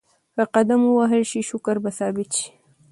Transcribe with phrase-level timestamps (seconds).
[0.35, 2.47] که قدم ووهل شي شکر به ثابت شي.